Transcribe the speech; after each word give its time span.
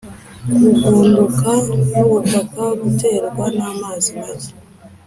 Kugunduka 0.79 1.51
k’ubutaka 1.93 2.63
guterwa 2.81 3.45
namazi 3.57 4.11
make 4.19 4.51